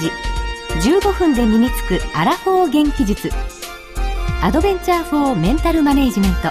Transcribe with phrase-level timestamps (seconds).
[0.00, 0.10] ジ
[0.88, 3.30] 15分で身につくアラフォー元気術。
[4.42, 6.48] アドベンチャー・フォー・メンタル・マネージメント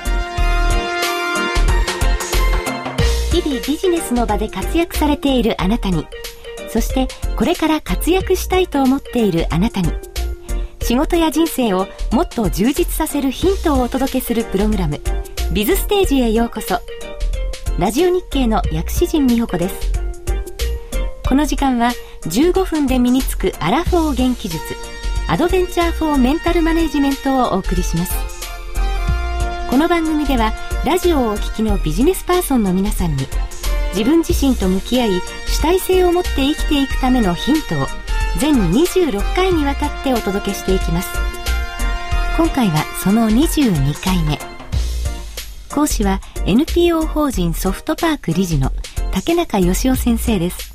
[3.35, 6.05] 日々ビジネスの場で活躍されているあなたに
[6.69, 9.91] そしてこれから活躍したいと思っているあなたに
[10.83, 15.01] 仕事や人生をもっと充実させるヒントをお届けするプログラム
[15.51, 16.79] 「ビズステージ」へようこそ。
[17.79, 19.93] ラジオ日経の薬師陣美穂子です。
[21.27, 24.61] この時間は15分で身につくアラフォー元気術
[25.27, 28.13] アドベンチャー・フォー・メンタル・マネジメントをお送りします。
[29.69, 33.27] この番組ではラジオをお聞きのビジネスパーソンの皆さんに
[33.89, 35.09] 自分自身と向き合い
[35.45, 37.85] 主体性を持って生きていくためのヒントを
[38.39, 41.09] 全26回にわたってお届けしていきます。
[42.37, 44.39] 今回はその22回目。
[45.69, 48.71] 講師は NPO 法人ソフトパーク理事の
[49.11, 50.68] 竹中義雄先生です。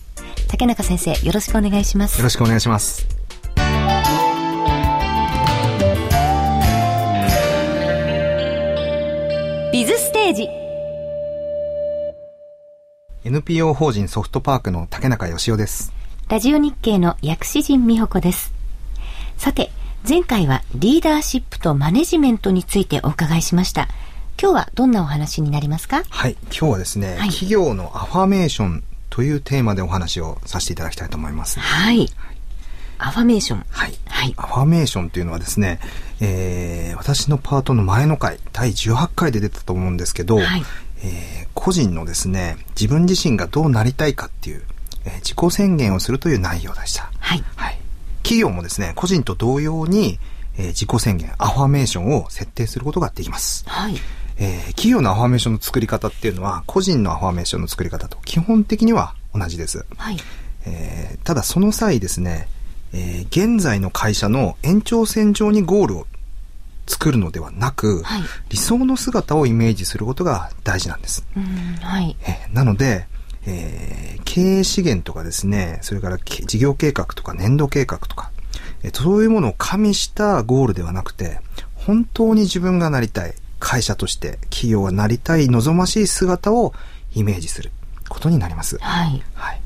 [0.55, 2.17] 竹中先生よろしくお願いします。
[2.19, 3.09] よろしくお願いします。
[9.73, 10.49] ビズステージ。
[13.25, 15.93] NPO 法人ソフトパークの竹中義雄です。
[16.29, 18.55] ラジオ日経の薬師陣美穂子です。
[19.37, 19.73] さて
[20.09, 23.89] 前回はリーダーシップとマネジメントについてお伺いしました。
[24.41, 26.05] 今日はどんなお話になりますか？
[26.09, 31.61] はい今日はですね、はい、企業のアファメーションというテーマでお話をさせていただきたいと思います。
[31.61, 32.09] はい。
[32.99, 33.65] アファメーション。
[33.71, 33.95] はい。
[34.07, 34.35] はい。
[34.37, 35.79] アファメーションというのはですね、
[36.21, 40.65] えー、私のパートの前の回、第18回で出たと思うんですけど、はい、
[41.05, 44.63] えー、個人のですね、自分自身がどうなりたいかっていう、
[45.05, 47.09] えー、自己宣言をするという内容でした。
[47.21, 47.45] はい。
[47.55, 47.79] はい。
[48.25, 50.19] 企業もですね、個人と同様に、
[50.59, 53.65] えー、自己宣言、アファメーションを設定することができます。
[53.69, 53.95] はい。
[54.39, 59.87] えー、企業のアファメーションの作り方っていうのは、個人のアファメーションの作り方と基本的には同じです。
[59.97, 60.17] はい。
[60.67, 62.49] えー、ただその際ですね、
[62.93, 66.07] えー、現在の会社の延長線上にゴールを
[66.87, 71.25] 作るのではなく、はい、理想の姿をイメージすることが大事なんです。
[71.81, 73.07] はい、えー、なので、
[73.47, 78.31] えー、経営資源とかですね、それから事業計画とか年度計画とか、
[78.83, 81.41] えー、そういうものを加味したゴールではなくて、
[81.75, 83.35] 本当に自分がなりたい、
[83.65, 86.75] 会社として企業がなりたい望ましい姿を
[87.15, 87.73] イメージする
[88.11, 88.77] ことになります。
[88.79, 89.23] はい。
[89.35, 89.61] はい。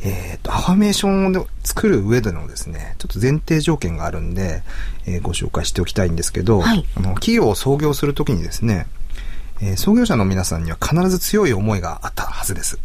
[0.00, 4.62] えっ、ー、と、アファメーションを作る上でのですね、ちょっと前提条件があるんで、
[5.06, 8.86] えー、ご紹介しておきたいんですけど、はい、あの企業を創業するときにですね、
[9.60, 12.78] えー、創業者の皆さんには必ず強い思いがあったはずです。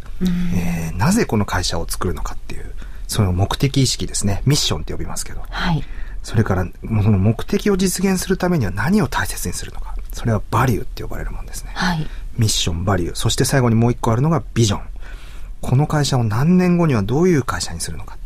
[0.55, 2.73] えー、なぜこの会社を作るのかっていう、
[3.07, 4.41] その目的意識ですね。
[4.45, 5.41] ミッションって呼びますけど。
[5.49, 5.83] はい。
[6.21, 9.95] それから、その目的を実現するためには何を大切にするのか。
[10.13, 11.71] それはバリューって呼ばれるもんですね。
[11.73, 12.07] はい。
[12.37, 13.15] ミッション、バリュー。
[13.15, 14.81] そして最後にもう一個あるのがビジョン。
[15.61, 18.17] この会社を何年後にはどういう会社にするのか。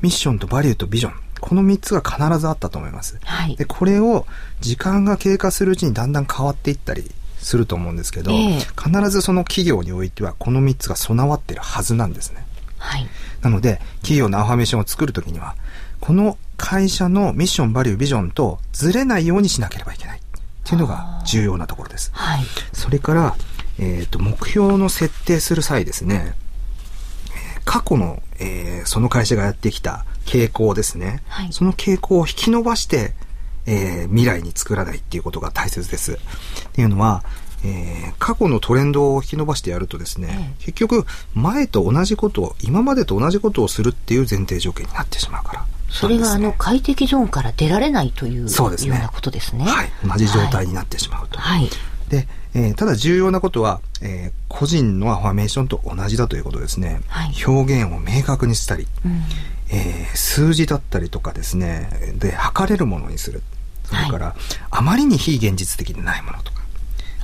[0.00, 1.14] ミッションとバリューとビジョン。
[1.40, 3.18] この3つが必ずあったと思います。
[3.22, 4.26] はい、で、これを
[4.60, 12.46] 時間が経過するうちにだんだん変わっていったりすると思うんですけど、えー、必ずその企業においてはこの3つが備わっているはずなんですね。
[12.78, 13.06] はい。
[13.42, 15.54] なので、企業のアファメーションを作るときには、
[16.00, 20.03] この会社のミッション、バリュー、ビジョンとずれないようにしなければいけない。
[20.64, 22.10] っていうのが重要なところです。
[22.14, 22.44] はい。
[22.72, 23.36] それから、
[23.78, 26.34] えっ、ー、と、目標の設定する際ですね、
[27.64, 31.22] 過去の、えー、その会社がやってきた傾向ですね。
[31.28, 33.12] はい、その傾向を引き伸ばして、
[33.66, 36.12] えー、未来に作らないっていうことが大切です。
[36.14, 36.16] っ
[36.72, 37.24] ていうのは、
[37.64, 45.66] えー、過去のトレンドを引き伸ばしてやるとですね、結局、前と同じことを、今までと同じことをするっていう前提条件になってしまうから。
[45.88, 49.64] それがあの快適ゾーンから出られないというそうです、ね、ようなことですね。
[49.64, 49.90] はい。
[50.04, 51.38] 同じ状態になってしまうと。
[51.38, 51.68] はい。
[52.08, 57.00] で、えー、ただ重要なことは、えー、個人のアファメーションと同じだということですね。
[57.08, 59.22] はい、表現を明確にしたり、うん、
[59.70, 63.42] えー、数字だったりとかですね、で、測れるものにする。
[63.84, 64.34] それから、はい、
[64.70, 66.62] あまりに非現実的でないものとか、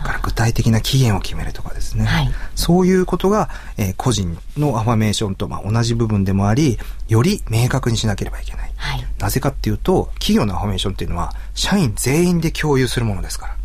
[0.03, 2.05] から具体的な期限を決めるとかですね。
[2.05, 8.73] はい、そういうことが、えー、個人のアファメーションと、まあ、同じ部分でもあり、より明確にしなければいけない。
[8.77, 13.57] はい、なぜかっていうと、企業のアファメーションっていうのは、社員全員で共有するものですから。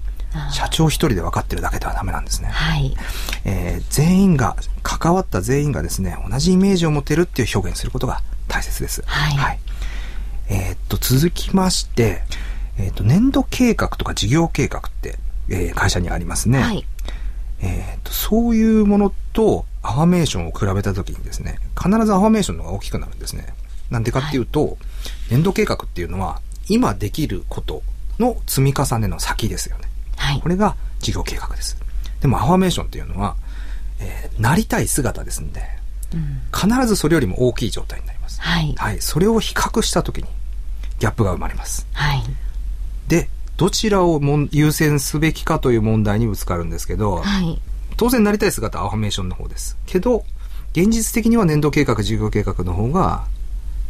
[0.51, 2.49] 社長一人で分かってるだけではダメなんですね。
[2.49, 2.93] はい。
[3.45, 9.01] えー、全員が、関わった全員がですね、同じイメージを持てるっていう表現することが大切です。
[9.05, 9.37] はい。
[9.37, 9.59] はい、
[10.49, 12.21] えー、っと、続きまして、
[12.77, 15.17] えー、っと、年度計画とか事業計画って、
[15.49, 16.61] えー、会社にありますね。
[16.61, 16.85] はい。
[17.61, 23.47] えっと、そういうものとアファメーションを比べたときにですね、必ずアファメーションの方が大きくなるんですね。
[23.89, 24.77] なんでかっていうと、はい、
[25.31, 27.83] 年度計画っていうのは、今できること
[28.19, 29.83] の積み重ねの先ですよね。
[30.17, 31.77] はい、これが事業計画です。
[32.21, 33.35] でもアファメーションっていうのは、
[33.99, 35.61] えー、なりたい姿ですんで、
[36.13, 38.15] うん、必ずそれよりも大きい状態になります。
[38.25, 38.41] ます。
[38.41, 38.73] はい。
[38.77, 39.01] はい。
[39.01, 40.27] それを比較したときに、
[40.99, 41.87] ギャップが生まれます。
[41.93, 42.23] はい。
[43.07, 47.59] で、どちらをも優先すべきかという問題にぶつかるんですけど、はい。
[47.97, 49.77] 当然なりたい姿はアファメーションの方です。
[49.85, 50.25] けど、
[50.73, 53.25] 現実的には年度計画、事業計画の方が、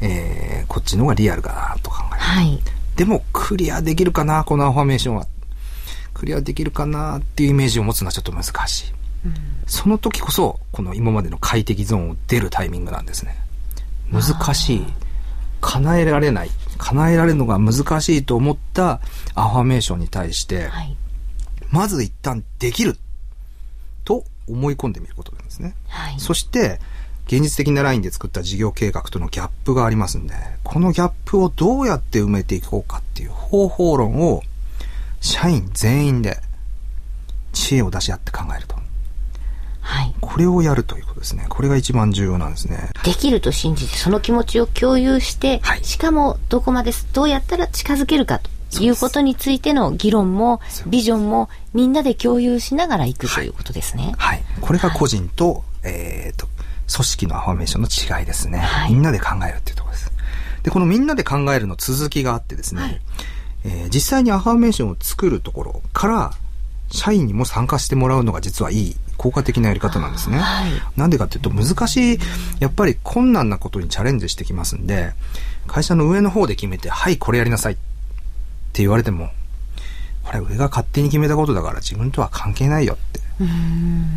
[0.02, 2.20] えー、こっちの方がリアルかなと考える。
[2.20, 2.60] はい。
[2.96, 5.26] でも、クリアできるかな、このアファメーションは。
[6.14, 8.94] クリアできるかなっていうイメージを持つのはちょっと難しい。
[9.26, 9.34] うん、
[9.66, 13.36] その時こそ、この今までの快適ゾーンを出るタイミングなんですね。
[14.12, 14.24] 難
[14.54, 14.86] しい。
[15.66, 16.52] 叶えられない。
[16.78, 19.02] 叶えられるのが難しいと思った
[19.34, 20.96] アファメーションに対して、はい、
[21.72, 22.98] まず一旦できる
[24.04, 25.76] と思い込んでみることなんですね。
[25.88, 26.80] はい、そして、
[27.26, 34.44] 現実的なラインで作った事業計画とのギャップがありますんで、このギャップをどうやって埋めていこうかっていう方法論を、
[35.20, 36.38] 社員全員で
[37.52, 38.85] 知恵を出し合って考えると。
[40.36, 40.36] はい。
[40.36, 41.46] これをやるということですね。
[41.50, 42.90] これが一番重要なんですね。
[43.04, 54.14] できると信じて、その気持ちを共有して、はい、しかもどこまでどうやったら近づけるかということについての議論も、ビジョンもみんなで共有しながらいくということですね。
[54.18, 54.44] はい。
[54.62, 56.48] これが個人と、はい、えっ、と、
[56.94, 58.60] 組織のアファメーションの違いですね。
[58.60, 60.12] はい、みんなで考えるっていうところです。
[60.64, 63.02] で、このみんなで考えるの続きがあってですね、はい、
[63.64, 66.32] えー、実際にアファメーションを作るところから、
[66.92, 70.40] 社員にも参加してもらうのが実はいい効果的なやり方なんですね。
[70.40, 72.20] はい、なんでかっていうと難しい、
[72.60, 75.14] やっぱり困難なことにチャレンジしてきますんで、
[75.68, 77.76] 会社の上の方で決めて、はい、これやりなさいっ
[78.74, 79.32] て言われても、
[80.24, 83.22] これ上が勝手に決めたことだから自分とは関係ないよって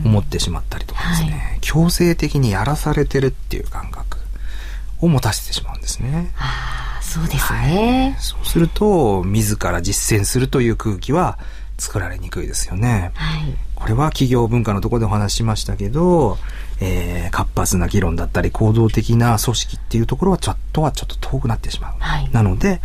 [0.05, 4.19] 思ってしまったりとかですね、はい、強制的にやらされてるっていう感覚
[5.01, 6.33] を持たせてしまうんですね。
[6.37, 11.39] ああ、そうですね、はい、そうすると、自ら実践するという空気は
[11.79, 13.13] 作られにくいですよね。
[13.15, 13.55] はい、
[13.89, 16.37] これは企業文化のところでお話ししましたけど、
[16.79, 21.95] えー、活発な議論だったり行動的な組織っていうところはちょっとはちょっと遠くなってしまう。
[21.99, 22.83] はい、なので、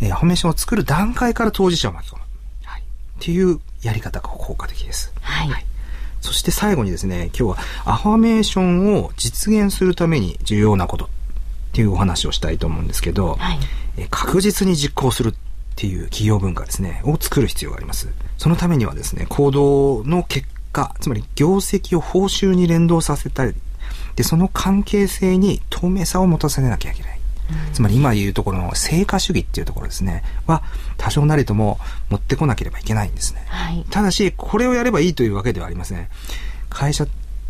[0.00, 2.22] えー、フォーメーションを作る段階から当事者を巻き込む。
[2.62, 2.84] はい、っ
[3.18, 5.12] ていうやり方が効果的です。
[5.22, 5.66] はい、はい
[6.20, 11.08] そして最後にですね、今日はアファメーションを実現するために重要なことっ
[11.72, 13.58] ていうお話をしたいと思うんですけど、はい、
[13.96, 15.34] え確実に実行するっ
[15.74, 18.08] ていう企業文化ですね、を作る必要があります。
[18.38, 23.54] そのためにはですね、行動の結果、つまり業績を報酬に連動させたり、
[24.16, 27.18] で、その関係性に透明さを持たせなきゃいけない。
[27.72, 30.62] つまり今言うところの成果主義っていうところですね、は
[30.96, 31.78] 多少なりとも
[32.08, 33.44] 持ってこなければいけないんですね。
[33.48, 36.08] はい、ただし、これをやればいいというわけではありません。
[36.70, 37.06] 会社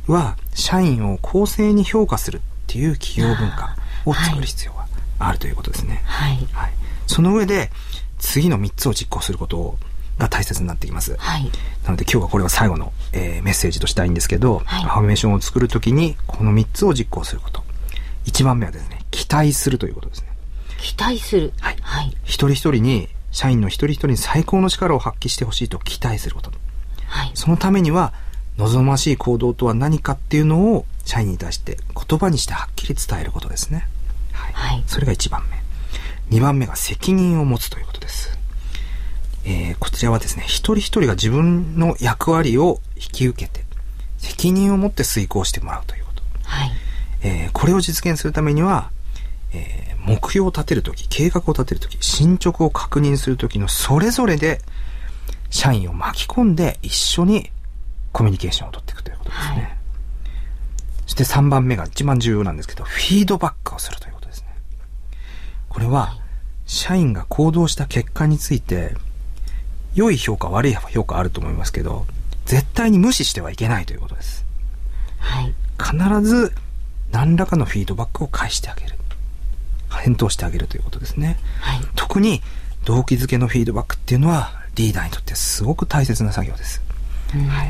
[0.08, 4.86] は社員を公正に評価するっていう企業文化を作る必要が
[5.18, 6.02] あるということですね。
[6.04, 6.48] はい。
[6.52, 6.72] はい、
[7.06, 7.70] その上で、
[8.22, 9.76] 次の3つを実行すること
[10.19, 11.16] が大切になってきます。
[11.19, 11.50] はい。
[11.84, 17.62] なので今日はこれは最後の、えー、メッセージとしたいんですけど、はい、アファメーションを作るときにこの3つを実行すること。
[18.26, 20.28] 1番目はですね、期待するということですね。
[20.78, 21.52] 期待する。
[21.60, 21.76] はい。
[21.80, 22.16] はい。
[22.24, 26.52] 一人一人に、社員の一人一人に最高の力を発揮してほしいと期待すること。
[27.06, 27.30] はい。
[27.34, 28.12] そのためには、
[28.58, 31.78] 望ましい行動とは何かっていうのを社員に対して
[32.08, 33.88] 言葉にしてはっきり伝えることですね。
[34.32, 34.52] はい。
[34.52, 35.62] はい、それが1番目。
[36.36, 38.38] 2番目が責任を持つということです。
[39.44, 43.64] えー、こちらはですね、一人一人が自分の役割を引き受けて、
[44.18, 46.23] 責任を持って遂行してもらうということ。
[46.44, 46.71] はい。
[47.23, 48.90] えー、これを実現するためには、
[49.52, 54.61] えー、目標を立てるとき、計画を立てるとき、進捗を確認するときのそれぞれで、
[55.50, 57.50] 社員を巻き込んで一緒に
[58.12, 59.54] コミュニケーションを取っていくということですね。
[59.54, 59.78] はい、
[61.06, 64.49] そして3番目が一番重要なんですけど、フィードバックをするということですね。
[65.68, 66.16] これは、
[66.73, 68.97] 社員が行動した結果について、
[69.95, 72.07] 良い評価、悪い評価あると思いますけど、
[72.47, 74.47] 絶対に無視してはいけないということです。
[75.19, 75.55] はい。
[75.79, 76.55] 必ず
[77.11, 78.97] 何らかのフィードバックを返してあげる。
[79.91, 81.38] 返答してあげるということですね。
[81.61, 82.41] はい、特に
[82.87, 86.81] 動機づけのフィードバックっていうのはリーダーにとってすごく大切な作業です。
[87.38, 87.68] はい、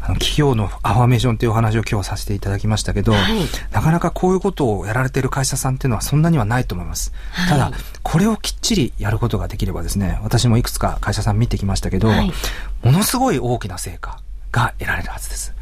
[0.00, 3.22] あの企業のアファメーションというお話を今日させていただきましたけど、はい、
[3.72, 7.12] なかなかこういうことをやられている会社さんっていうのはそんなにはないと思います。
[7.32, 12.08] はい、ただ、これをきっちりやることができればですね、私もいくつか会社さん見てきましたけど、
[12.82, 14.18] ものすごい大きな成果
[14.52, 15.54] が得られるはずです。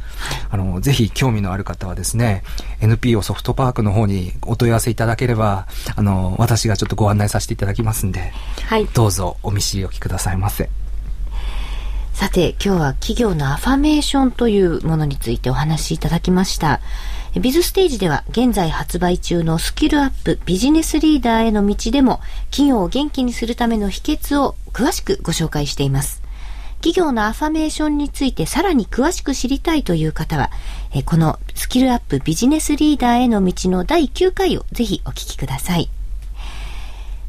[0.51, 2.43] あの、ぜひ興味のある方はですね、
[2.81, 5.67] NPO ソフトパークの方にお問い合わせいただければ、
[5.97, 8.33] あの、私がちょっとご案内させていただきますんで、
[8.67, 8.87] はい。
[8.87, 10.69] どうぞお見知りおきくださいませ。
[12.13, 16.81] さて、今日は企業のアファメーションというものについてお話しいただきました。
[17.41, 26.23] ビズステージでは現在発売中のスキルアップビジネスリーダーへの道でも企業を元気にするための秘訣を詳しくご紹介しています。
[26.77, 30.51] 企業のアファメーションについてさらに詳しく知りたいという方は、
[31.07, 35.89] このスキルアップビジネスリーダーへの道の第9回をぜひお聞きください。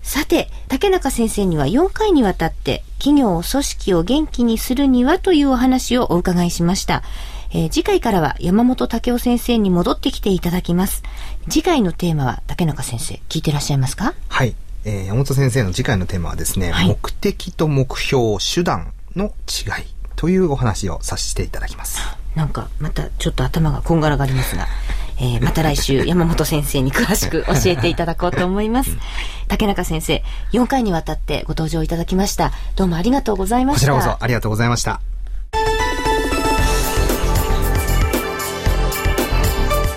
[0.01, 7.03] さて、竹中先生には4回にわたって企業、組織を元気にするにはというお話をお伺いしました。
[7.51, 11.03] えー、次回からは山本武雄先生に戻ってきていただきます。
[11.49, 14.13] 次回のテーマは竹中先生、聞いてらっしゃいますか？
[14.29, 14.55] はい。
[14.85, 21.99] えー、山本先生の次回のテーマはですね、はい、目的と目標、手段の違いというお話をさせていただきます。
[22.35, 24.65] なんか、またちょっと頭がこんがらがりますが。
[25.19, 28.91] えー、また来週 山本先生に詳しく教えていただこうと思います。
[29.47, 32.51] 竹中先生、4回にわたってご登場いただきました。
[32.75, 33.91] どうもありがとうございました。
[33.93, 34.99] こちらこそありがとうございました。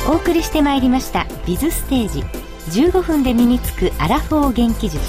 [0.08, 2.24] お送りしてまいりました「ビズステージ」
[2.70, 5.00] 15分で身につくアラフォー元気術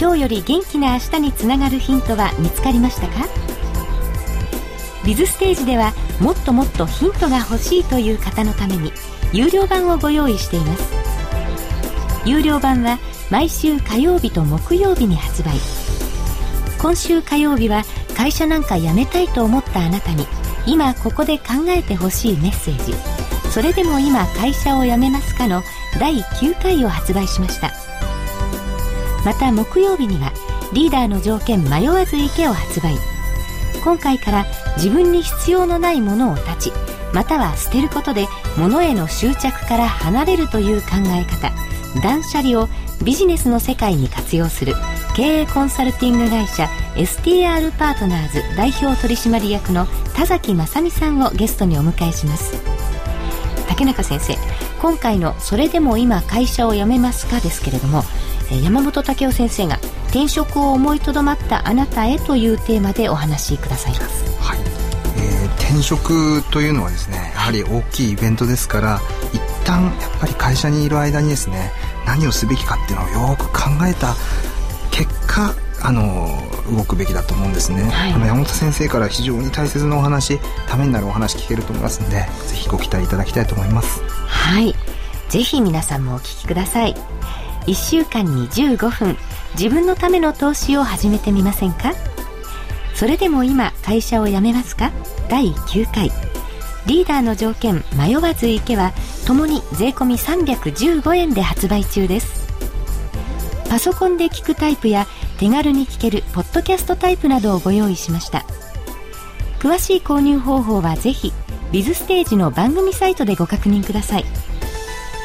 [0.00, 3.26] 今日より元気な明日につながるヒントは見つかりましたか？
[5.04, 8.92] ビズステージではもっともっとヒントが欲しいという方のために
[9.32, 10.84] 有料版をご用意しています。
[12.24, 12.98] 有料版は
[13.30, 15.52] 毎週火曜日と木曜日に発売。
[16.80, 17.82] 今週火曜日は
[18.16, 20.26] 会社なんか辞めたいと思ったあなたに
[20.66, 22.94] 今ここで考えてほしいメッセージ。
[23.50, 25.62] それでも今会社を辞めますかの
[25.98, 27.72] 第9回を発売しました。
[29.24, 30.32] また木曜日には
[30.72, 33.09] リーダーの条件迷わず池を発売。
[33.80, 34.46] 今回から
[34.76, 36.72] 自分に必要のないものを断ち
[37.12, 41.52] または捨てることで物への執着から離れるという考え方
[42.02, 42.68] 断捨離を
[43.04, 44.74] ビジネスの世界に活用する
[45.16, 52.54] 経営コンサルティング会社 STR パートナーズ代表取締役の田崎正美さんをゲストにお迎えします
[53.68, 54.36] 竹中先生
[54.80, 58.04] 今回の「それでも今会社を辞めますか?」ですけれども
[58.62, 59.78] 山本武雄先生が
[60.10, 64.58] 転職を思いとどまったあなたへというテーマでお話しくださいます、はい。
[64.58, 69.00] えー、転職というのはですねやはり大きいイベントですから
[69.32, 71.70] 一旦やっぱり会社にいる間にですね
[72.06, 74.14] 何をすべきかっていうのをよく考えた
[74.90, 76.28] 結果あの
[76.76, 82.16] 動くべきだと思うんですね、はい、山本先生から非常に大切なお話ためになるお話聞けると思いますので
[82.48, 84.02] ぜひご期待いただきたいと思います。
[84.26, 84.74] はい。
[85.28, 86.94] ぜひ皆さんもお聞きください。
[87.66, 89.16] 1週間に15分
[89.54, 91.92] 自分のための投資を始めてみませんか？
[92.94, 94.92] それでも今会社を辞めますか？
[95.28, 96.10] 第9回。
[96.86, 98.92] リーダーの条件迷わず行けは
[99.26, 102.48] ともに税込315円で発売中です。
[103.68, 105.06] パソコンで聞くタイプや
[105.38, 108.44] 手軽に聞けるポッドキャストタイプなどをご用意しました。
[109.60, 111.32] 詳しい購入方法はぜひ
[111.70, 114.24] ビズステージの番組サイトでご確認ください。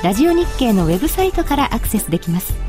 [0.03, 2.64] ラジオ日経のウェブサイトからアクセスできます。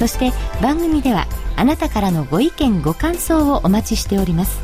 [0.00, 1.26] そして番組では
[1.56, 4.58] あなたからのご意見ご感想をお待ちしております。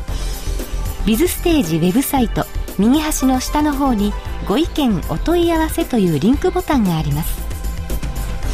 [1.05, 2.43] ビズステージウェブサイト
[2.79, 4.13] 右端の下の方に
[4.47, 7.39] ご意見お問い合わせというリンクボタンがあります。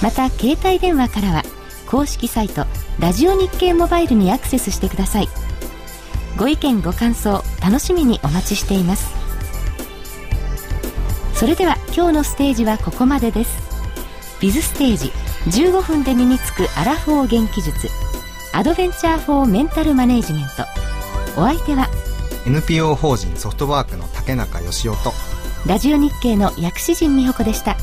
[0.04, 1.44] また携帯電話からは
[1.88, 2.66] 公式サイト
[3.00, 5.30] ラジオ日経モバイルにアクセスしてください。
[6.38, 9.10] ご意見ご感想楽しみにお待ちしています。
[11.34, 13.58] それでは今日のステージはここまでです。
[14.42, 15.14] ビズステージ
[15.48, 17.90] 15分で身につくアラフォー元気術
[18.54, 20.64] アドベンチャー・フォー・メンタル・マネージメント
[21.40, 21.88] お相手は
[22.46, 25.12] NPO 法人ソフトワークの竹中義雄と
[25.66, 27.78] ラジオ日経の薬師陣美穂子でした。